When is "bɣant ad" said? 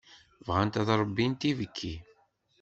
0.47-0.89